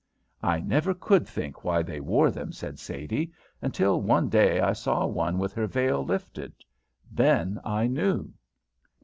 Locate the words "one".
4.01-4.29, 5.05-5.37